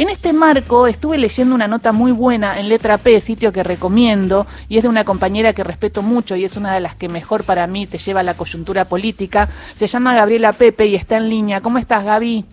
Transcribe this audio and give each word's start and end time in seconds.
En 0.00 0.08
este 0.08 0.32
marco 0.32 0.86
estuve 0.86 1.18
leyendo 1.18 1.54
una 1.54 1.68
nota 1.68 1.92
muy 1.92 2.10
buena 2.10 2.58
en 2.58 2.70
Letra 2.70 2.96
P, 2.96 3.20
sitio 3.20 3.52
que 3.52 3.62
recomiendo, 3.62 4.46
y 4.66 4.78
es 4.78 4.84
de 4.84 4.88
una 4.88 5.04
compañera 5.04 5.52
que 5.52 5.62
respeto 5.62 6.00
mucho 6.00 6.36
y 6.36 6.46
es 6.46 6.56
una 6.56 6.72
de 6.72 6.80
las 6.80 6.94
que 6.94 7.10
mejor 7.10 7.44
para 7.44 7.66
mí 7.66 7.86
te 7.86 7.98
lleva 7.98 8.20
a 8.20 8.22
la 8.22 8.32
coyuntura 8.32 8.86
política. 8.86 9.50
Se 9.74 9.86
llama 9.86 10.14
Gabriela 10.14 10.54
Pepe 10.54 10.86
y 10.86 10.94
está 10.94 11.18
en 11.18 11.28
línea. 11.28 11.60
¿Cómo 11.60 11.76
estás, 11.76 12.02
Gaby? 12.02 12.46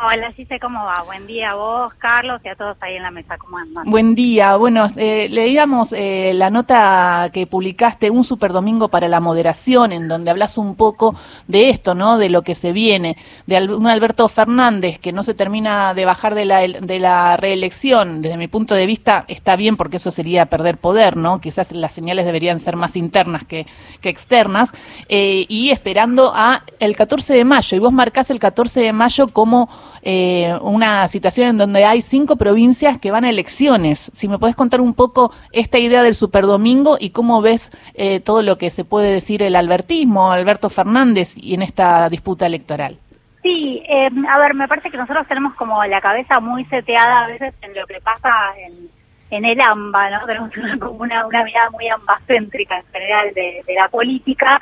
Hola, 0.00 0.32
sé 0.32 0.60
cómo 0.60 0.84
va. 0.84 1.02
Buen 1.02 1.26
día 1.26 1.50
a 1.50 1.54
vos, 1.56 1.92
Carlos, 1.94 2.40
y 2.44 2.48
a 2.48 2.54
todos 2.54 2.76
ahí 2.80 2.94
en 2.94 3.02
la 3.02 3.10
mesa. 3.10 3.36
¿Cómo 3.36 3.58
andan? 3.58 3.90
Buen 3.90 4.14
día. 4.14 4.54
Bueno, 4.54 4.86
eh, 4.94 5.26
leíamos 5.28 5.92
eh, 5.92 6.30
la 6.36 6.50
nota 6.50 7.28
que 7.32 7.48
publicaste, 7.48 8.08
Un 8.08 8.22
Super 8.22 8.52
Domingo 8.52 8.86
para 8.90 9.08
la 9.08 9.18
Moderación, 9.18 9.90
en 9.90 10.06
donde 10.06 10.30
hablas 10.30 10.56
un 10.56 10.76
poco 10.76 11.16
de 11.48 11.70
esto, 11.70 11.96
¿no? 11.96 12.16
De 12.16 12.28
lo 12.28 12.42
que 12.42 12.54
se 12.54 12.70
viene, 12.70 13.16
de 13.46 13.74
un 13.74 13.88
Alberto 13.88 14.28
Fernández 14.28 15.00
que 15.00 15.12
no 15.12 15.24
se 15.24 15.34
termina 15.34 15.92
de 15.94 16.04
bajar 16.04 16.36
de 16.36 16.44
la, 16.44 16.60
de 16.60 16.98
la 17.00 17.36
reelección. 17.36 18.22
Desde 18.22 18.36
mi 18.36 18.46
punto 18.46 18.76
de 18.76 18.86
vista 18.86 19.24
está 19.26 19.56
bien 19.56 19.76
porque 19.76 19.96
eso 19.96 20.12
sería 20.12 20.46
perder 20.46 20.78
poder, 20.78 21.16
¿no? 21.16 21.40
Quizás 21.40 21.72
las 21.72 21.92
señales 21.92 22.24
deberían 22.24 22.60
ser 22.60 22.76
más 22.76 22.94
internas 22.94 23.42
que, 23.42 23.66
que 24.00 24.10
externas. 24.10 24.72
Eh, 25.08 25.44
y 25.48 25.70
esperando 25.70 26.30
a 26.32 26.62
el 26.78 26.94
14 26.94 27.34
de 27.34 27.44
mayo. 27.44 27.76
Y 27.76 27.80
vos 27.80 27.92
marcás 27.92 28.30
el 28.30 28.38
14 28.38 28.80
de 28.80 28.92
mayo 28.92 29.26
como 29.26 29.68
eh, 30.10 30.56
una 30.62 31.06
situación 31.06 31.48
en 31.48 31.58
donde 31.58 31.84
hay 31.84 32.00
cinco 32.00 32.36
provincias 32.36 32.98
que 32.98 33.10
van 33.10 33.26
a 33.26 33.28
elecciones. 33.28 34.10
Si 34.14 34.26
me 34.26 34.38
puedes 34.38 34.56
contar 34.56 34.80
un 34.80 34.94
poco 34.94 35.34
esta 35.52 35.78
idea 35.78 36.02
del 36.02 36.14
superdomingo 36.14 36.96
y 36.98 37.10
cómo 37.10 37.42
ves 37.42 37.70
eh, 37.92 38.18
todo 38.18 38.40
lo 38.40 38.56
que 38.56 38.70
se 38.70 38.86
puede 38.86 39.12
decir 39.12 39.42
el 39.42 39.54
albertismo, 39.54 40.32
Alberto 40.32 40.70
Fernández, 40.70 41.34
y 41.36 41.52
en 41.52 41.60
esta 41.60 42.08
disputa 42.08 42.46
electoral. 42.46 42.96
Sí, 43.42 43.82
eh, 43.86 44.08
a 44.30 44.38
ver, 44.38 44.54
me 44.54 44.66
parece 44.66 44.90
que 44.90 44.96
nosotros 44.96 45.26
tenemos 45.28 45.54
como 45.56 45.84
la 45.84 46.00
cabeza 46.00 46.40
muy 46.40 46.64
seteada 46.64 47.24
a 47.24 47.26
veces 47.26 47.52
en 47.60 47.74
lo 47.74 47.86
que 47.86 48.00
pasa 48.00 48.30
en, 48.66 48.88
en 49.30 49.44
el 49.44 49.60
AMBA, 49.60 50.08
¿no? 50.08 50.18
Tenemos 50.26 50.50
una, 50.90 51.26
una, 51.26 51.44
mirada 51.44 51.68
muy 51.68 51.86
ambacéntrica 51.86 52.78
en 52.78 52.86
general 52.94 53.34
de, 53.34 53.62
de 53.66 53.74
la 53.74 53.88
política 53.88 54.58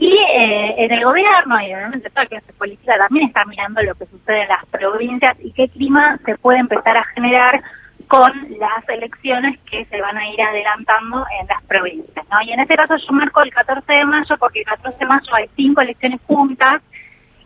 y 0.00 0.16
eh, 0.16 0.74
en 0.78 0.92
el 0.92 1.04
gobierno 1.04 1.60
y 1.60 1.74
obviamente 1.74 2.10
toda 2.10 2.26
clase 2.26 2.52
política 2.52 2.96
también 2.98 3.28
está 3.28 3.44
mirando 3.44 3.82
lo 3.82 3.94
que 3.94 4.06
sucede 4.06 4.42
en 4.42 4.48
las 4.48 4.66
provincias 4.66 5.36
y 5.42 5.52
qué 5.52 5.68
clima 5.68 6.18
se 6.24 6.36
puede 6.36 6.58
empezar 6.58 6.96
a 6.96 7.04
generar 7.04 7.62
con 8.08 8.32
las 8.58 8.88
elecciones 8.88 9.58
que 9.68 9.84
se 9.86 10.00
van 10.00 10.16
a 10.16 10.28
ir 10.28 10.40
adelantando 10.40 11.24
en 11.40 11.46
las 11.48 11.62
provincias. 11.64 12.26
¿no? 12.30 12.42
Y 12.42 12.52
en 12.52 12.60
este 12.60 12.76
caso 12.76 12.96
yo 12.96 13.12
marco 13.12 13.42
el 13.42 13.52
14 13.52 13.92
de 13.92 14.04
mayo 14.04 14.36
porque 14.38 14.60
el 14.60 14.66
14 14.66 14.98
de 14.98 15.06
mayo 15.06 15.34
hay 15.34 15.50
cinco 15.56 15.80
elecciones 15.80 16.20
juntas 16.26 16.82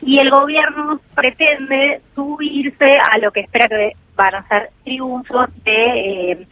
y 0.03 0.19
el 0.19 0.31
gobierno 0.31 1.01
pretende 1.15 2.01
subirse 2.15 2.99
a 2.99 3.19
lo 3.19 3.31
que 3.33 3.41
espera 3.41 3.69
que 3.69 3.93
van 4.17 4.35
a 4.35 4.49
ser 4.49 4.71
triunfos 4.85 5.49
de... 5.65 6.33
Eh, 6.33 6.47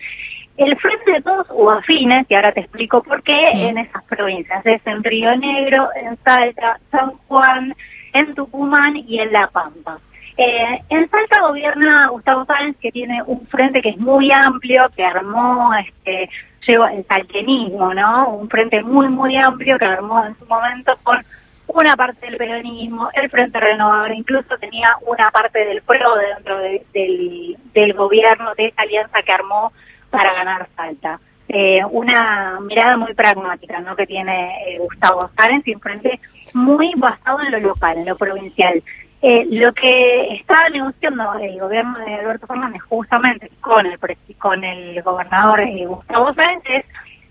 el 0.58 0.76
Frente 0.76 1.12
de 1.12 1.22
Todos 1.22 1.46
o 1.50 1.70
afines, 1.70 2.26
y 2.28 2.34
ahora 2.34 2.52
te 2.52 2.60
explico 2.60 3.02
por 3.02 3.22
qué, 3.22 3.50
en 3.50 3.78
esas 3.78 4.02
provincias. 4.04 4.64
Es 4.66 4.84
en 4.86 5.02
Río 5.04 5.36
Negro, 5.36 5.88
en 5.94 6.18
Salta, 6.24 6.78
San 6.90 7.12
Juan, 7.28 7.74
en 8.12 8.34
Tucumán 8.34 8.96
y 8.96 9.20
en 9.20 9.32
La 9.32 9.46
Pampa. 9.46 9.98
Eh, 10.36 10.82
en 10.88 11.08
Salta 11.10 11.40
gobierna 11.42 12.08
Gustavo 12.08 12.44
Sáenz, 12.44 12.76
que 12.78 12.92
tiene 12.92 13.22
un 13.24 13.46
frente 13.46 13.80
que 13.80 13.90
es 13.90 13.98
muy 13.98 14.30
amplio, 14.32 14.88
que 14.94 15.04
armó, 15.04 15.72
este, 15.74 16.28
lleva 16.66 16.92
el 16.92 17.04
saltenismo, 17.06 17.94
¿no? 17.94 18.28
Un 18.30 18.48
frente 18.48 18.82
muy, 18.82 19.08
muy 19.08 19.36
amplio 19.36 19.78
que 19.78 19.84
armó 19.84 20.24
en 20.24 20.36
su 20.38 20.46
momento 20.46 20.96
con 21.02 21.24
una 21.68 21.96
parte 21.96 22.26
del 22.26 22.36
peronismo, 22.36 23.10
el 23.12 23.30
Frente 23.30 23.60
Renovador, 23.60 24.12
incluso 24.12 24.56
tenía 24.58 24.96
una 25.06 25.30
parte 25.30 25.64
del 25.64 25.82
PRO 25.82 26.16
dentro 26.16 26.58
del, 26.58 27.56
del 27.74 27.92
gobierno 27.92 28.54
de 28.54 28.66
esa 28.66 28.82
alianza 28.82 29.22
que 29.22 29.32
armó 29.32 29.72
para 30.10 30.32
ganar 30.34 30.68
Salta. 30.76 31.20
Eh, 31.48 31.80
una 31.90 32.58
mirada 32.60 32.98
muy 32.98 33.14
pragmática 33.14 33.80
¿no? 33.80 33.96
que 33.96 34.06
tiene 34.06 34.50
eh, 34.66 34.78
Gustavo 34.78 35.30
Sáenz 35.34 35.66
y 35.66 35.74
un 35.74 35.80
frente 35.80 36.20
muy 36.52 36.92
basado 36.96 37.40
en 37.40 37.52
lo 37.52 37.60
local, 37.60 37.96
en 37.96 38.06
lo 38.06 38.16
provincial. 38.16 38.82
Eh, 39.22 39.46
lo 39.50 39.72
que 39.72 40.34
está 40.34 40.68
negociando 40.68 41.34
el 41.34 41.58
gobierno 41.58 41.98
de 41.98 42.14
Alberto 42.16 42.46
Fernández 42.46 42.82
justamente 42.82 43.50
con 43.60 43.86
el 43.86 43.98
con 44.38 44.62
el 44.62 45.02
gobernador 45.02 45.60
Gustavo 45.86 46.34
Sáenz 46.34 46.62
es, 46.66 46.84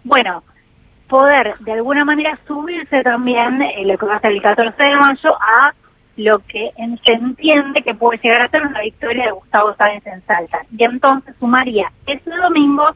bueno, 0.04 0.44
poder 1.08 1.54
de 1.60 1.74
alguna 1.74 2.04
manera 2.04 2.38
subirse 2.48 3.04
también 3.04 3.64
lo 3.86 3.98
que 3.98 4.06
va 4.06 4.16
a 4.16 4.20
ser 4.20 4.32
el 4.32 4.42
14 4.42 4.84
de 4.84 4.96
mayo 4.98 5.38
a 5.40 5.74
lo 6.18 6.40
que 6.40 6.72
se 7.04 7.14
entiende 7.14 7.84
que 7.84 7.94
puede 7.94 8.20
llegar 8.22 8.42
a 8.42 8.50
ser 8.50 8.66
una 8.66 8.82
victoria 8.82 9.26
de 9.26 9.32
Gustavo 9.32 9.76
Sáenz 9.76 10.06
en 10.08 10.22
Salta. 10.26 10.60
Y 10.76 10.84
entonces 10.84 11.36
sumaría 11.40 11.92
ese 12.06 12.30
domingo 12.30 12.96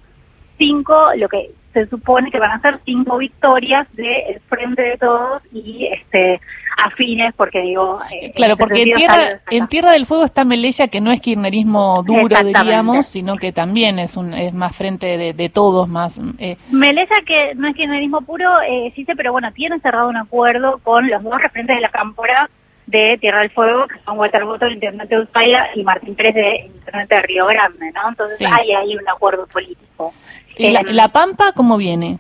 cinco, 0.58 1.12
lo 1.16 1.30
que 1.30 1.52
se 1.74 1.88
supone 1.88 2.32
que 2.32 2.40
van 2.40 2.52
a 2.52 2.62
ser 2.62 2.80
cinco 2.84 3.18
victorias 3.18 3.88
del 3.94 4.40
Frente 4.50 4.82
de 4.82 4.98
Todos 4.98 5.42
y 5.54 5.88
este 5.88 6.42
afines, 6.78 7.34
porque 7.36 7.62
digo... 7.62 8.00
Eh, 8.12 8.32
claro, 8.32 8.58
porque 8.58 8.84
en 8.84 8.94
tierra, 8.94 9.42
en 9.50 9.68
tierra 9.68 9.92
del 9.92 10.06
Fuego 10.06 10.26
está 10.26 10.46
Melella, 10.46 10.88
que 10.88 11.00
no 11.00 11.12
es 11.12 11.22
kirchnerismo 11.22 12.04
duro, 12.04 12.36
diríamos, 12.44 13.06
sino 13.06 13.36
que 13.36 13.52
también 13.52 14.00
es 14.00 14.18
un 14.18 14.34
es 14.34 14.54
más 14.54 14.76
frente 14.76 15.34
de, 15.34 15.50
todos, 15.50 15.88
más... 15.88 16.20
Eh. 16.40 16.58
Melella, 16.72 17.16
que 17.26 17.54
no 17.56 17.68
es 17.68 17.76
kirchnerismo 17.76 18.22
puro, 18.22 18.62
eh, 18.62 18.92
sí, 18.96 19.06
pero 19.16 19.32
bueno, 19.32 19.52
tiene 19.52 19.80
cerrado 19.80 20.10
un 20.10 20.18
acuerdo 20.18 20.80
con 20.80 21.08
los 21.08 21.22
dos 21.24 21.42
referentes 21.42 21.76
de 21.76 21.82
la 21.82 21.90
Cámpora, 21.90 22.50
de 22.92 23.18
Tierra 23.20 23.40
del 23.40 23.52
Fuego, 23.52 23.88
que 23.88 24.00
son 24.06 24.20
Walter 24.20 24.46
Boto 24.46 24.66
de 24.66 24.74
Internet 24.74 25.10
de 25.10 25.20
Ushuaia 25.22 25.70
y 25.74 25.84
Martín 25.84 26.14
Pérez 26.14 26.36
de 26.36 26.56
Internet 26.66 27.10
de 27.10 27.22
Río 27.22 27.48
Grande, 27.48 27.92
¿no? 27.94 28.10
Entonces 28.10 28.48
hay 28.52 28.72
ahí 28.74 28.96
un 28.96 29.08
acuerdo 29.10 29.48
político. 29.48 30.14
¿Y 30.58 30.70
la, 30.70 30.82
eh, 30.82 31.10
Pampa 31.12 31.54
cómo 31.54 31.78
viene? 31.78 32.20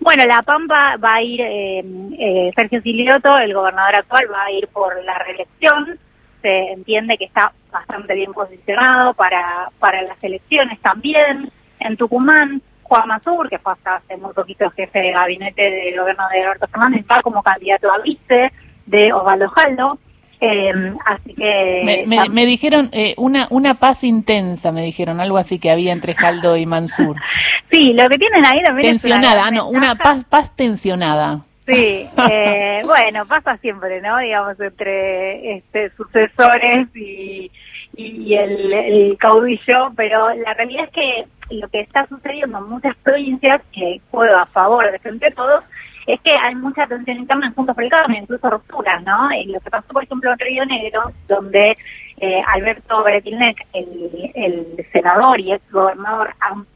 Bueno, 0.00 0.24
La 0.26 0.42
Pampa 0.42 0.96
va 0.96 1.14
a 1.14 1.22
ir, 1.22 1.40
eh, 1.40 1.84
eh, 2.18 2.50
Sergio 2.54 2.80
Silioto, 2.82 3.38
el 3.38 3.54
gobernador 3.54 3.96
actual, 3.96 4.26
va 4.32 4.44
a 4.44 4.50
ir 4.50 4.68
por 4.68 5.02
la 5.04 5.18
reelección. 5.18 5.98
Se 6.40 6.72
entiende 6.72 7.18
que 7.18 7.26
está 7.26 7.52
bastante 7.70 8.14
bien 8.14 8.32
posicionado 8.32 9.14
para, 9.14 9.70
para 9.78 10.02
las 10.02 10.22
elecciones 10.22 10.80
también. 10.80 11.52
En 11.78 11.96
Tucumán, 11.96 12.62
Juan 12.82 13.08
Mazur, 13.08 13.48
que 13.48 13.58
fue 13.58 13.72
hasta 13.72 13.96
hace 13.96 14.16
muy 14.16 14.32
poquito 14.32 14.70
jefe 14.70 14.98
de 14.98 15.12
gabinete 15.12 15.70
del 15.70 15.98
gobierno 15.98 16.28
de 16.30 16.42
Alberto 16.42 16.66
Fernández, 16.68 17.04
va 17.10 17.22
como 17.22 17.42
candidato 17.42 17.90
a 17.92 17.98
vice 17.98 18.52
de 18.86 19.12
Osvaldo 19.12 19.48
Jaldo. 19.50 19.98
Eh, 20.44 20.72
así 21.06 21.34
que... 21.34 22.04
Me, 22.04 22.46
dijeron 22.46 22.90
eh, 22.90 23.14
una, 23.16 23.46
una 23.50 23.74
paz 23.74 24.02
intensa, 24.02 24.72
me 24.72 24.84
dijeron, 24.84 25.20
algo 25.20 25.38
así 25.38 25.60
que 25.60 25.70
había 25.70 25.92
entre 25.92 26.14
Jaldo 26.14 26.56
y 26.56 26.66
Mansur. 26.66 27.14
sí, 27.70 27.92
lo 27.92 28.08
que 28.08 28.18
tienen 28.18 28.44
ahí 28.44 28.60
también 28.64 28.90
Tensionada, 28.90 29.44
es 29.44 29.52
no, 29.52 29.68
una 29.68 29.94
paz, 29.94 30.24
paz 30.24 30.56
tensionada. 30.56 31.44
Sí, 31.64 32.08
eh, 32.28 32.82
bueno, 32.84 33.24
pasa 33.26 33.56
siempre, 33.58 34.00
¿no? 34.00 34.18
Digamos, 34.18 34.58
entre 34.58 35.58
este, 35.58 35.90
sucesores 35.90 36.88
y, 36.96 37.48
y 37.96 38.34
el, 38.34 38.72
el, 38.72 39.16
caudillo, 39.18 39.92
pero 39.94 40.34
la 40.34 40.54
realidad 40.54 40.86
es 40.86 40.90
que 40.90 41.54
lo 41.54 41.68
que 41.68 41.82
está 41.82 42.08
sucediendo 42.08 42.58
en 42.58 42.68
muchas 42.68 42.96
provincias, 42.96 43.62
que 43.70 44.00
juega 44.10 44.42
a 44.42 44.46
favor 44.46 44.90
de 44.90 44.98
frente 44.98 45.26
a 45.26 45.30
todos, 45.30 45.62
es 46.06 46.20
que 46.20 46.32
hay 46.32 46.54
mucha 46.54 46.86
tensión 46.86 47.18
interna 47.18 47.46
en 47.46 47.54
Juntos 47.54 47.74
por 47.74 47.84
el 47.84 47.90
Cambio, 47.90 48.20
incluso 48.20 48.50
rupturas, 48.50 49.02
¿no? 49.04 49.32
Y 49.32 49.46
lo 49.46 49.60
que 49.60 49.70
pasó, 49.70 49.88
por 49.88 50.02
ejemplo, 50.02 50.32
en 50.32 50.38
Río 50.38 50.66
Negro, 50.66 51.12
donde 51.28 51.76
eh, 52.18 52.42
Alberto 52.46 53.02
Bretilnec, 53.02 53.66
el, 53.72 54.86
senador 54.92 55.40
y 55.40 55.52
ex 55.52 55.70
gobernador, 55.70 56.34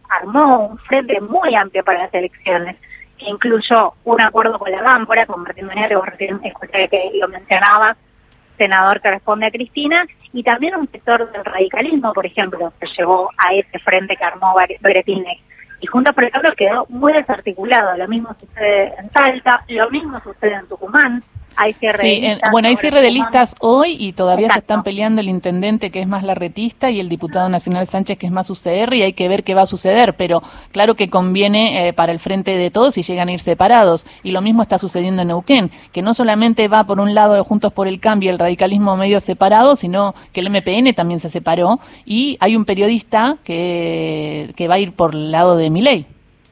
armó 0.09 0.69
un 0.69 0.78
frente 0.78 1.20
muy 1.20 1.54
amplio 1.54 1.84
para 1.84 2.04
las 2.04 2.15
elecciones, 2.15 2.76
que 3.19 3.26
incluyó 3.26 3.94
un 4.04 4.20
acuerdo 4.20 4.59
con 4.59 4.70
la 4.70 4.82
Gámpora, 4.82 5.26
con 5.26 5.42
Martín 5.42 5.66
Manero, 5.66 6.03
que 6.19 7.10
lo 7.15 7.28
mencionaba, 7.28 7.97
senador 8.59 9.00
que 9.00 9.10
responde 9.10 9.47
a 9.47 9.50
Cristina, 9.50 10.06
y 10.32 10.42
también 10.42 10.76
un 10.76 10.91
sector 10.91 11.31
del 11.32 11.44
radicalismo, 11.44 12.12
por 12.12 12.26
ejemplo, 12.26 12.72
que 12.81 12.86
llevó 12.97 13.31
a 13.38 13.54
ese 13.54 13.78
frente 13.80 14.16
que 14.16 14.24
armó 14.24 14.54
Bretilnec 14.80 15.41
y 15.81 15.87
Juntos 15.87 16.15
por 16.15 16.25
el 16.25 16.31
Cambio 16.31 16.55
quedó 16.57 16.87
muy 16.89 17.13
desarticulado. 17.13 17.97
Lo 17.97 18.09
mismo 18.09 18.34
sucede 18.39 18.95
en 18.99 19.11
Salta, 19.11 19.65
lo 19.69 19.91
mismo 19.91 20.21
sucede 20.21 20.55
en 20.55 20.67
Tucumán. 20.67 21.23
Hay 21.56 21.72
cierre 21.74 22.06
de 22.06 22.20
listas. 22.20 22.50
bueno, 22.50 22.68
hay 22.68 22.76
cierre 22.76 23.00
de 23.00 23.10
listas 23.10 23.54
hoy 23.60 23.97
y 23.98 24.12
todavía 24.12 24.50
se 24.50 24.58
están 24.58 24.82
peleando 24.82 25.20
el 25.20 25.28
intendente 25.28 25.91
que 25.91 26.00
es 26.00 26.06
más 26.06 26.22
larretista 26.22 26.91
y 26.91 27.00
el 27.00 27.08
diputado 27.08 27.48
nacional 27.48 27.86
Sánchez 27.86 28.18
que 28.18 28.26
es 28.26 28.32
más 28.32 28.50
UCR 28.50 28.94
y 28.94 29.03
hay 29.03 29.12
que 29.14 29.28
ver 29.28 29.42
qué 29.42 29.54
va 29.54 29.62
a 29.62 29.66
suceder, 29.66 30.14
pero 30.14 30.42
claro 30.72 30.94
que 30.94 31.08
conviene 31.08 31.88
eh, 31.88 31.92
para 31.92 32.12
el 32.12 32.18
frente 32.18 32.56
de 32.56 32.70
todos 32.70 32.94
si 32.94 33.03
llegan 33.03 33.28
a 33.28 33.32
ir 33.32 33.41
separados. 33.41 34.06
Y 34.22 34.32
lo 34.32 34.42
mismo 34.42 34.62
está 34.62 34.78
sucediendo 34.78 35.22
en 35.22 35.28
Neuquén, 35.28 35.70
que 35.92 36.03
no 36.03 36.14
solamente 36.14 36.68
va 36.68 36.84
por 36.84 37.00
un 37.00 37.14
lado 37.14 37.34
de 37.34 37.41
Juntos 37.41 37.72
por 37.72 37.88
el 37.88 38.00
Cambio 38.00 38.30
el 38.30 38.38
radicalismo 38.38 38.97
medio 38.97 39.20
separado, 39.20 39.76
sino 39.76 40.14
que 40.32 40.41
el 40.41 40.50
MPN 40.50 40.94
también 40.94 41.20
se 41.20 41.28
separó 41.28 41.80
y 42.04 42.36
hay 42.41 42.56
un 42.56 42.64
periodista 42.64 43.38
que, 43.44 44.53
que 44.56 44.68
va 44.68 44.74
a 44.74 44.78
ir 44.78 44.92
por 44.92 45.14
el 45.14 45.30
lado 45.30 45.56
de 45.56 45.70
Miley. 45.70 46.06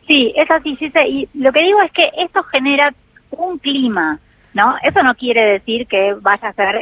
Sí, 0.06 0.32
es 0.36 0.50
así, 0.50 0.76
sí, 0.76 0.90
y 1.08 1.28
lo 1.34 1.52
que 1.52 1.62
digo 1.62 1.80
es 1.80 1.90
que 1.92 2.10
esto 2.18 2.42
genera 2.44 2.94
un 3.30 3.58
clima 3.58 4.20
¿no? 4.54 4.76
Eso 4.82 5.02
no 5.02 5.14
quiere 5.14 5.44
decir 5.44 5.86
que 5.86 6.14
vaya 6.14 6.48
a 6.48 6.52
ser 6.54 6.80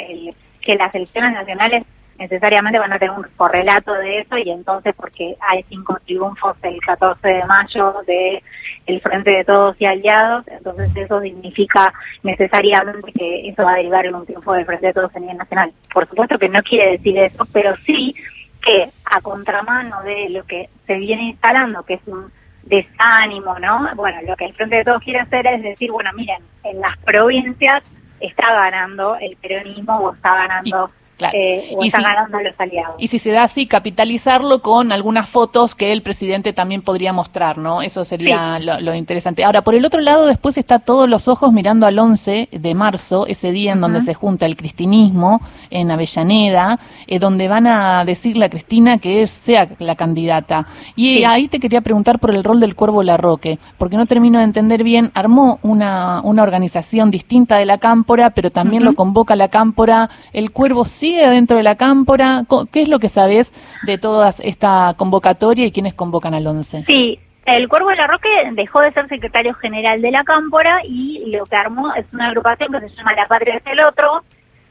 que 0.60 0.76
las 0.76 0.94
elecciones 0.94 1.32
nacionales 1.32 1.84
necesariamente 2.18 2.78
van 2.78 2.92
a 2.92 2.98
tener 2.98 3.16
un 3.16 3.26
correlato 3.36 3.92
de 3.94 4.20
eso 4.20 4.38
y 4.38 4.50
entonces 4.50 4.94
porque 4.94 5.36
hay 5.40 5.64
cinco 5.68 5.98
triunfos 6.04 6.56
el 6.62 6.78
14 6.80 7.26
de 7.26 7.44
mayo 7.44 7.94
de 8.06 8.42
el 8.86 9.00
Frente 9.00 9.30
de 9.30 9.44
Todos 9.44 9.76
y 9.80 9.86
Aliados, 9.86 10.46
entonces 10.48 10.90
eso 10.94 11.20
significa 11.20 11.92
necesariamente 12.22 13.12
que 13.12 13.48
eso 13.48 13.64
va 13.64 13.72
a 13.72 13.76
derivar 13.76 14.06
en 14.06 14.14
un 14.14 14.26
triunfo 14.26 14.52
del 14.52 14.66
Frente 14.66 14.88
de 14.88 14.92
Todos 14.92 15.14
a 15.16 15.20
nivel 15.20 15.36
nacional. 15.36 15.72
Por 15.92 16.08
supuesto 16.08 16.38
que 16.38 16.48
no 16.48 16.62
quiere 16.62 16.92
decir 16.92 17.18
eso, 17.18 17.46
pero 17.52 17.74
sí 17.86 18.14
que 18.60 18.90
a 19.04 19.20
contramano 19.20 20.02
de 20.02 20.28
lo 20.30 20.44
que 20.44 20.68
se 20.86 20.94
viene 20.94 21.30
instalando, 21.30 21.82
que 21.84 21.94
es 21.94 22.00
un 22.06 22.30
desánimo, 22.64 23.58
¿no? 23.58 23.88
Bueno, 23.94 24.18
lo 24.26 24.36
que 24.36 24.46
el 24.46 24.54
Frente 24.54 24.76
de 24.76 24.84
Todos 24.84 25.02
quiere 25.02 25.20
hacer 25.20 25.46
es 25.46 25.62
decir, 25.62 25.90
bueno, 25.90 26.10
miren, 26.14 26.42
en 26.64 26.80
las 26.80 26.96
provincias 26.98 27.82
está 28.20 28.52
ganando 28.52 29.16
el 29.16 29.36
peronismo 29.36 29.98
o 29.98 30.14
está 30.14 30.34
ganando... 30.34 30.90
Eh, 31.32 31.76
y 31.80 31.90
si, 31.90 32.00
los 32.00 32.54
aliados. 32.58 32.94
Y 32.98 33.08
si 33.08 33.18
se 33.18 33.30
da 33.30 33.44
así, 33.44 33.66
capitalizarlo 33.66 34.60
con 34.60 34.92
algunas 34.92 35.28
fotos 35.28 35.74
que 35.74 35.92
el 35.92 36.02
presidente 36.02 36.52
también 36.52 36.82
podría 36.82 37.12
mostrar, 37.12 37.58
¿no? 37.58 37.82
Eso 37.82 38.04
sería 38.04 38.58
lo, 38.58 38.94
interesante. 38.94 39.44
Ahora, 39.44 39.62
por 39.62 39.74
el 39.74 39.84
otro 39.84 40.00
lado, 40.00 40.26
después 40.26 40.58
está 40.58 40.78
todos 40.78 41.08
los 41.08 41.28
ojos 41.28 41.52
mirando 41.52 41.86
al 41.86 41.98
11 41.98 42.48
de 42.52 42.74
marzo, 42.74 43.26
ese 43.26 43.52
día 43.52 43.72
en 43.72 43.80
donde 43.80 44.00
se 44.00 44.14
junta 44.14 44.46
el 44.46 44.56
cristinismo 44.56 45.40
en 45.70 45.90
Avellaneda, 45.90 46.78
eh, 47.06 47.18
donde 47.18 47.48
van 47.48 47.66
a 47.66 48.04
decirle 48.04 48.46
a 48.46 48.50
Cristina 48.50 48.98
que 48.98 49.26
sea 49.26 49.68
la 49.78 49.96
candidata. 49.96 50.66
Y 50.96 51.24
ahí 51.24 51.48
te 51.48 51.60
quería 51.60 51.80
preguntar 51.80 52.18
por 52.18 52.34
el 52.34 52.44
rol 52.44 52.60
del 52.60 52.74
Cuervo 52.74 53.02
Larroque, 53.02 53.58
porque 53.78 53.96
no 53.96 54.06
termino 54.06 54.38
de 54.38 54.44
entender 54.44 54.84
bien, 54.84 55.10
armó 55.14 55.58
una, 55.62 56.20
una 56.22 56.42
organización 56.42 57.10
distinta 57.10 57.56
de 57.56 57.66
la 57.66 57.78
Cámpora, 57.78 58.30
pero 58.30 58.50
también 58.50 58.84
lo 58.84 58.94
convoca 58.94 59.36
la 59.36 59.48
Cámpora, 59.48 60.10
el 60.32 60.50
Cuervo 60.50 60.84
sí 60.84 61.11
dentro 61.16 61.56
de 61.56 61.62
la 61.62 61.76
cámpora? 61.76 62.44
¿Qué 62.72 62.82
es 62.82 62.88
lo 62.88 62.98
que 62.98 63.08
sabes 63.08 63.52
de 63.84 63.98
toda 63.98 64.30
esta 64.42 64.94
convocatoria 64.96 65.66
y 65.66 65.72
quiénes 65.72 65.94
convocan 65.94 66.34
al 66.34 66.46
11? 66.46 66.84
Sí, 66.86 67.18
el 67.44 67.68
Cuervo 67.68 67.88
de 67.90 67.96
la 67.96 68.06
Roque 68.06 68.28
dejó 68.52 68.80
de 68.80 68.92
ser 68.92 69.08
secretario 69.08 69.54
general 69.54 70.00
de 70.00 70.10
la 70.10 70.22
cámpora 70.24 70.80
y 70.84 71.30
lo 71.30 71.44
que 71.44 71.56
armó 71.56 71.92
es 71.94 72.06
una 72.12 72.28
agrupación 72.28 72.72
que 72.72 72.88
se 72.88 72.96
llama 72.96 73.14
La 73.14 73.26
Patria 73.26 73.56
es 73.56 73.66
el 73.66 73.80
Otro, 73.80 74.22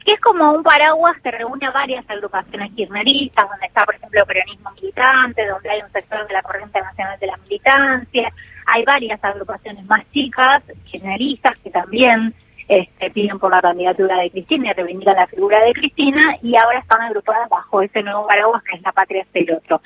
que 0.04 0.12
es 0.12 0.20
como 0.20 0.52
un 0.52 0.62
paraguas 0.62 1.20
que 1.22 1.30
reúne 1.30 1.68
varias 1.70 2.08
agrupaciones 2.08 2.72
kirchneristas, 2.72 3.48
donde 3.48 3.66
está, 3.66 3.84
por 3.84 3.94
ejemplo, 3.94 4.24
peronismo 4.26 4.70
militante, 4.72 5.46
donde 5.46 5.70
hay 5.70 5.82
un 5.82 5.92
sector 5.92 6.26
de 6.26 6.32
la 6.32 6.42
Corriente 6.42 6.80
Nacional 6.80 7.18
de 7.20 7.26
la 7.26 7.36
Militancia, 7.36 8.32
hay 8.66 8.84
varias 8.84 9.22
agrupaciones 9.22 9.84
más 9.86 10.02
chicas, 10.12 10.62
kirchneristas, 10.90 11.58
que 11.58 11.70
también 11.70 12.34
este, 12.68 13.10
piden 13.10 13.38
por 13.38 13.50
la 13.50 13.60
candidatura 13.60 14.18
de 14.18 14.30
Cristina 14.30 14.70
y 14.70 14.72
reivindican 14.72 15.16
la 15.16 15.26
figura 15.26 15.60
de 15.60 15.72
Cristina 15.72 16.36
y 16.42 16.56
ahora 16.56 16.78
están 16.78 17.02
agrupadas 17.02 17.48
bajo 17.48 17.82
ese 17.82 18.02
nuevo 18.02 18.26
paraguas 18.26 18.62
que 18.62 18.76
es 18.76 18.82
la 18.82 18.92
patria 18.92 19.26
del 19.32 19.52
otro. 19.52 19.80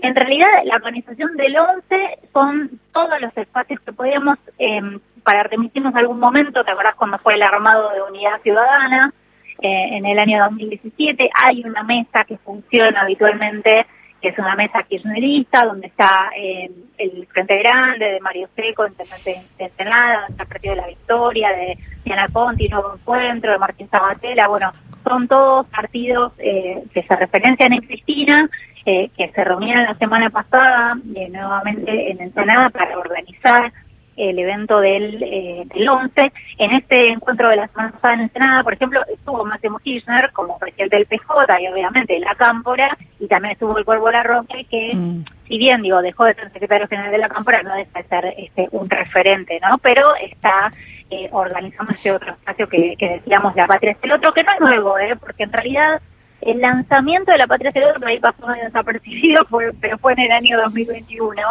En 0.00 0.14
realidad, 0.14 0.48
la 0.64 0.76
organización 0.76 1.36
del 1.36 1.56
11 1.56 2.18
son 2.32 2.80
todos 2.92 3.20
los 3.20 3.36
espacios 3.36 3.80
que 3.80 3.92
podíamos, 3.92 4.38
em, 4.58 5.00
para 5.24 5.42
remitirnos 5.42 5.94
algún 5.94 6.20
momento, 6.20 6.64
¿te 6.64 6.70
acordás 6.70 6.94
cuando 6.94 7.18
fue 7.18 7.34
el 7.34 7.42
armado 7.42 7.90
de 7.92 8.02
Unidad 8.02 8.40
Ciudadana? 8.42 9.12
Eh, 9.60 9.96
en 9.96 10.06
el 10.06 10.18
año 10.20 10.38
2017 10.44 11.30
hay 11.44 11.64
una 11.64 11.82
mesa 11.82 12.22
que 12.24 12.38
funciona 12.38 13.00
habitualmente 13.00 13.86
que 14.20 14.28
es 14.28 14.38
una 14.38 14.56
mesa 14.56 14.82
kirchnerista, 14.82 15.64
donde 15.64 15.86
está 15.86 16.30
eh, 16.36 16.70
el 16.98 17.26
Frente 17.28 17.58
Grande 17.58 18.12
de 18.12 18.20
Mario 18.20 18.48
Seco, 18.56 18.86
intendente 18.86 19.42
de 19.58 19.64
Ensenada, 19.64 20.20
donde 20.20 20.32
está 20.32 20.42
el 20.42 20.48
Partido 20.48 20.74
de 20.74 20.80
la 20.80 20.86
Victoria, 20.88 21.50
de 21.50 21.78
Diana 22.04 22.28
Conti, 22.28 22.68
Nuevo 22.68 22.94
Encuentro, 22.94 23.52
de 23.52 23.58
Martín 23.58 23.88
Sabatella, 23.90 24.48
bueno, 24.48 24.72
son 25.04 25.28
todos 25.28 25.66
partidos 25.68 26.32
eh, 26.38 26.82
que 26.92 27.02
se 27.02 27.16
referencian 27.16 27.72
en 27.72 27.80
Cristina, 27.80 28.48
eh, 28.84 29.10
que 29.16 29.28
se 29.28 29.44
reunieron 29.44 29.84
la 29.84 29.94
semana 29.94 30.30
pasada 30.30 30.96
nuevamente 31.04 32.10
en 32.10 32.20
Ensenada 32.20 32.70
para 32.70 32.98
organizar 32.98 33.72
el 34.18 34.38
evento 34.38 34.80
del, 34.80 35.22
eh, 35.22 35.64
del 35.66 35.88
11. 35.88 36.32
En 36.58 36.72
este 36.72 37.08
encuentro 37.08 37.48
de 37.48 37.56
la 37.56 37.70
en 38.04 38.20
Ensenada, 38.20 38.64
por 38.64 38.74
ejemplo, 38.74 39.00
estuvo 39.06 39.44
Máximo 39.44 39.78
Kirchner 39.78 40.32
como 40.32 40.58
presidente 40.58 40.96
del 40.96 41.06
PJ 41.06 41.60
y 41.60 41.68
obviamente 41.68 42.18
la 42.18 42.34
Cámpora, 42.34 42.96
y 43.20 43.26
también 43.28 43.52
estuvo 43.52 43.78
el 43.78 43.84
Cuervo 43.84 44.10
Larroque, 44.10 44.66
que 44.68 44.92
mm. 44.94 45.24
si 45.46 45.58
bien, 45.58 45.82
digo, 45.82 46.02
dejó 46.02 46.24
de 46.24 46.34
ser 46.34 46.52
secretario 46.52 46.88
general 46.88 47.12
de 47.12 47.18
la 47.18 47.28
Cámpora, 47.28 47.62
no 47.62 47.74
deja 47.74 48.02
de 48.02 48.08
ser 48.08 48.34
este, 48.36 48.68
un 48.72 48.90
referente, 48.90 49.60
¿no? 49.60 49.78
Pero 49.78 50.14
está 50.16 50.72
eh, 51.10 51.28
organizando 51.32 51.92
ese 51.92 52.12
otro 52.12 52.32
espacio 52.32 52.68
que, 52.68 52.96
que 52.96 53.08
decíamos, 53.08 53.54
La 53.56 53.66
Patria 53.66 53.92
es 53.92 53.98
el 54.02 54.12
otro, 54.12 54.32
que 54.32 54.42
no 54.42 54.52
es 54.52 54.60
nuevo, 54.60 54.98
¿eh? 54.98 55.16
Porque 55.16 55.44
en 55.44 55.52
realidad 55.52 56.02
el 56.40 56.60
lanzamiento 56.60 57.32
de 57.32 57.38
La 57.38 57.46
Patria 57.46 57.70
es 57.70 57.76
el 57.76 57.84
otro, 57.84 58.06
ahí 58.06 58.18
pasó 58.18 58.46
desapercibido, 58.46 59.44
fue, 59.46 59.72
pero 59.80 59.98
fue 59.98 60.12
en 60.12 60.20
el 60.20 60.32
año 60.32 60.60
2021, 60.60 61.42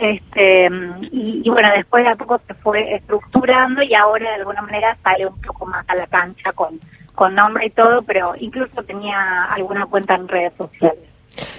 este, 0.00 0.68
y, 1.12 1.48
bueno, 1.50 1.68
después 1.76 2.04
de 2.04 2.10
a 2.10 2.16
poco 2.16 2.40
se 2.46 2.54
fue 2.54 2.94
estructurando 2.94 3.82
y 3.82 3.94
ahora 3.94 4.30
de 4.30 4.36
alguna 4.36 4.62
manera 4.62 4.96
sale 5.02 5.26
un 5.26 5.40
poco 5.40 5.66
más 5.66 5.84
a 5.88 5.94
la 5.94 6.06
cancha 6.06 6.52
con, 6.52 6.80
con 7.14 7.34
nombre 7.34 7.66
y 7.66 7.70
todo, 7.70 8.02
pero 8.02 8.34
incluso 8.38 8.82
tenía 8.82 9.44
alguna 9.44 9.86
cuenta 9.86 10.14
en 10.14 10.28
redes 10.28 10.52
sociales. 10.56 11.04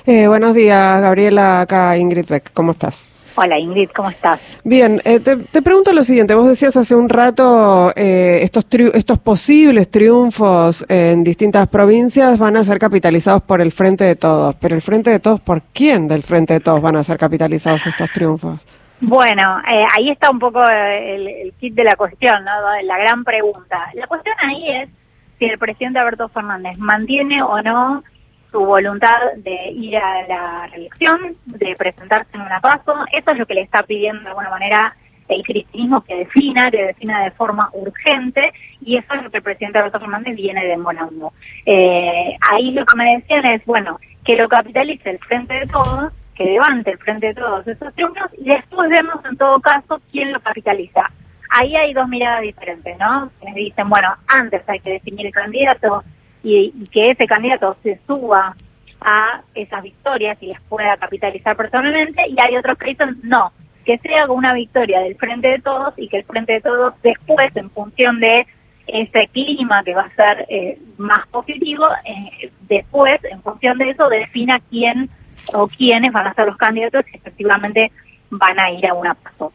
Eh, 0.05 0.27
buenos 0.27 0.53
días, 0.53 1.01
Gabriela, 1.01 1.61
acá 1.61 1.95
Ingrid 1.97 2.27
Beck, 2.27 2.51
¿cómo 2.53 2.71
estás? 2.71 3.11
Hola 3.35 3.57
Ingrid, 3.57 3.89
¿cómo 3.95 4.09
estás? 4.09 4.39
Bien, 4.63 5.01
eh, 5.05 5.19
te, 5.19 5.61
pregunto 5.61 5.93
lo 5.93 6.03
siguiente, 6.03 6.35
vos 6.35 6.47
decías 6.47 6.75
hace 6.75 6.95
un 6.95 7.09
rato, 7.09 7.91
eh, 7.95 8.39
estos, 8.43 8.65
estos 8.93 9.19
posibles 9.19 9.89
triunfos 9.89 10.85
en 10.89 11.23
distintas 11.23 11.67
provincias 11.67 12.37
van 12.37 12.57
a 12.57 12.63
ser 12.63 12.79
capitalizados 12.79 13.41
por 13.43 13.61
el 13.61 13.71
Frente 13.71 14.03
de 14.03 14.15
Todos, 14.15 14.55
pero 14.55 14.75
el 14.75 14.81
Frente 14.81 15.09
de 15.09 15.19
Todos, 15.19 15.39
¿por 15.39 15.61
quién 15.73 16.07
del 16.07 16.23
Frente 16.23 16.53
de 16.53 16.59
Todos 16.59 16.81
van 16.81 16.95
a 16.95 17.03
ser 17.03 17.17
capitalizados 17.17 17.85
estos 17.87 18.09
triunfos? 18.11 18.65
Bueno, 19.01 19.59
eh, 19.71 19.85
ahí 19.95 20.09
está 20.09 20.29
un 20.29 20.39
poco 20.39 20.61
el, 20.67 21.53
kit 21.59 21.73
de 21.73 21.85
la 21.85 21.95
cuestión, 21.95 22.43
¿no? 22.43 22.51
la 22.83 22.97
gran 22.97 23.23
pregunta. 23.23 23.89
La 23.93 24.07
cuestión 24.07 24.35
ahí 24.39 24.69
es 24.69 24.89
si 25.37 25.45
el 25.45 25.57
presidente 25.57 25.99
Alberto 25.99 26.27
Fernández 26.27 26.77
mantiene 26.77 27.41
o 27.41 27.61
no 27.61 28.03
su 28.51 28.59
voluntad 28.59 29.19
de 29.37 29.71
ir 29.71 29.97
a 29.97 30.27
la 30.27 30.67
reelección, 30.67 31.35
de 31.45 31.75
presentarse 31.75 32.29
en 32.33 32.41
una 32.41 32.59
paso. 32.59 32.95
Eso 33.11 33.31
es 33.31 33.37
lo 33.37 33.45
que 33.45 33.53
le 33.53 33.61
está 33.61 33.83
pidiendo 33.83 34.21
de 34.23 34.29
alguna 34.29 34.49
manera 34.49 34.95
el 35.27 35.43
cristianismo 35.43 36.03
que 36.03 36.15
defina, 36.15 36.71
que 36.71 36.85
defina 36.85 37.23
de 37.23 37.31
forma 37.31 37.69
urgente, 37.73 38.51
y 38.81 38.97
eso 38.97 39.13
es 39.13 39.23
lo 39.23 39.29
que 39.29 39.37
el 39.37 39.43
presidente 39.43 39.77
Alberto 39.77 39.99
Fernández 39.99 40.35
viene 40.35 40.65
demorando. 40.65 41.33
Eh, 41.65 42.35
ahí 42.51 42.71
lo 42.71 42.85
que 42.85 42.97
me 42.97 43.17
decían 43.17 43.45
es, 43.45 43.63
bueno, 43.65 43.99
que 44.25 44.35
lo 44.35 44.49
capitalice 44.49 45.11
el 45.11 45.19
frente 45.19 45.53
de 45.53 45.67
todos, 45.67 46.11
que 46.33 46.45
levante 46.45 46.91
el 46.91 46.97
frente 46.97 47.27
de 47.27 47.35
todos 47.35 47.67
esos 47.67 47.93
triunfos, 47.93 48.31
y 48.39 48.45
después 48.45 48.89
vemos 48.89 49.17
en 49.29 49.37
todo 49.37 49.59
caso 49.59 50.01
quién 50.11 50.31
lo 50.33 50.39
capitaliza. 50.39 51.11
Ahí 51.51 51.75
hay 51.75 51.93
dos 51.93 52.07
miradas 52.07 52.41
diferentes, 52.41 52.97
¿no? 52.99 53.31
Quienes 53.39 53.55
dicen, 53.55 53.89
bueno, 53.89 54.15
antes 54.27 54.61
hay 54.67 54.79
que 54.79 54.93
definir 54.93 55.27
el 55.27 55.33
candidato, 55.33 56.03
y, 56.43 56.71
que 56.91 57.11
ese 57.11 57.27
candidato 57.27 57.77
se 57.83 57.99
suba 58.07 58.55
a 59.01 59.41
esas 59.55 59.83
victorias 59.83 60.37
y 60.41 60.47
las 60.47 60.61
pueda 60.63 60.97
capitalizar 60.97 61.55
personalmente 61.55 62.21
y 62.27 62.35
hay 62.41 62.57
otros 62.57 62.77
que 62.77 62.89
dicen 62.89 63.17
no, 63.23 63.53
que 63.85 63.97
sea 63.99 64.29
una 64.29 64.53
victoria 64.53 64.99
del 65.01 65.15
Frente 65.15 65.47
de 65.47 65.59
Todos 65.59 65.93
y 65.97 66.09
que 66.09 66.17
el 66.17 66.23
Frente 66.25 66.53
de 66.53 66.61
Todos 66.61 66.93
después 67.01 67.55
en 67.55 67.69
función 67.69 68.19
de 68.19 68.45
ese 68.87 69.27
clima 69.27 69.83
que 69.83 69.93
va 69.93 70.01
a 70.01 70.15
ser 70.15 70.45
eh, 70.49 70.79
más 70.97 71.27
positivo, 71.27 71.85
eh, 72.05 72.51
después 72.67 73.19
en 73.23 73.41
función 73.41 73.77
de 73.77 73.91
eso 73.91 74.09
defina 74.09 74.59
quién 74.69 75.09
o 75.53 75.67
quiénes 75.67 76.11
van 76.11 76.27
a 76.27 76.33
ser 76.33 76.47
los 76.47 76.57
candidatos 76.57 77.05
que 77.05 77.17
efectivamente 77.17 77.91
van 78.29 78.59
a 78.59 78.71
ir 78.71 78.85
a 78.87 78.93
una 78.93 79.13
paso. 79.13 79.53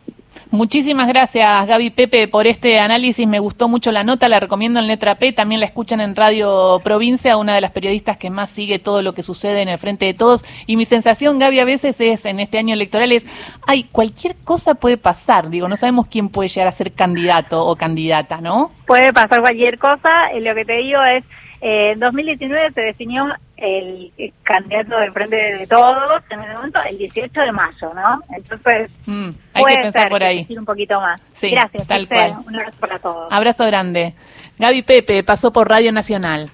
Muchísimas 0.54 1.08
gracias, 1.08 1.66
Gaby 1.66 1.90
Pepe, 1.90 2.28
por 2.28 2.46
este 2.46 2.78
análisis. 2.78 3.26
Me 3.26 3.40
gustó 3.40 3.68
mucho 3.68 3.90
la 3.90 4.04
nota, 4.04 4.28
la 4.28 4.38
recomiendo 4.38 4.78
en 4.78 4.87
Letra 4.87 5.16
P. 5.16 5.32
También 5.32 5.58
la 5.58 5.66
escuchan 5.66 6.00
en 6.00 6.14
Radio 6.14 6.80
Provincia, 6.84 7.37
una 7.37 7.56
de 7.56 7.61
las 7.61 7.73
periodistas 7.73 8.18
que 8.18 8.30
más 8.30 8.50
sigue 8.50 8.78
todo 8.78 9.02
lo 9.02 9.14
que 9.14 9.25
sucede 9.25 9.62
en 9.62 9.68
el 9.68 9.78
frente 9.78 10.06
de 10.06 10.14
todos. 10.14 10.44
Y 10.68 10.76
mi 10.76 10.84
sensación, 10.84 11.40
Gaby, 11.40 11.58
a 11.58 11.64
veces 11.64 12.00
es 12.00 12.25
en 12.25 12.38
este 12.38 12.58
año 12.58 12.73
electoral 12.73 13.11
es, 13.11 13.26
ay, 13.66 13.88
cualquier 13.90 14.37
cosa 14.44 14.76
puede 14.76 14.96
pasar. 14.96 15.50
Digo, 15.50 15.66
no 15.66 15.75
sabemos 15.75 16.06
quién 16.06 16.28
puede 16.28 16.49
llegar 16.49 16.68
a 16.68 16.73
ser 16.73 16.92
candidato 16.92 17.66
o 17.66 17.75
candidata, 17.75 18.40
¿no? 18.40 18.70
Puede 18.87 19.12
pasar 19.12 19.40
cualquier 19.40 19.76
cosa. 19.80 20.32
Lo 20.40 20.54
que 20.54 20.64
te 20.64 20.76
digo 20.76 21.02
es, 21.02 21.25
eh, 21.62 21.90
en 21.94 21.99
2019 21.99 22.70
se 22.70 22.80
definió 22.80 23.26
el, 23.64 24.33
candidato 24.42 24.99
del 24.99 25.12
Frente 25.12 25.37
de 25.37 25.66
Todos 25.66 26.23
en 26.30 26.40
ese 26.40 26.52
momento 26.54 26.80
el 26.88 26.99
18 26.99 27.40
de 27.40 27.52
mayo, 27.52 27.94
¿no? 27.94 28.21
Entonces, 28.37 28.90
mm, 29.06 29.30
hay 29.54 29.64
que 29.64 29.83
pensar 29.83 30.09
por 30.09 30.23
ahí. 30.23 30.47
un 30.50 30.64
poquito 30.64 31.00
más. 31.00 31.21
Sí, 31.33 31.50
Gracias, 31.50 31.87
tal 31.87 32.06
cual. 32.09 32.37
Un 32.47 32.56
abrazo 32.56 32.78
para 32.78 32.99
todos. 32.99 33.33
Abrazo 33.33 33.66
grande. 33.66 34.14
Gaby 34.59 34.83
Pepe 34.83 35.23
pasó 35.25 35.52
por 35.52 35.68
Radio 35.68 35.92
Nacional. 35.92 36.50